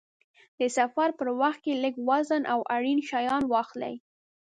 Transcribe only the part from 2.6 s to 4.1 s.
اړین شیان واخلئ.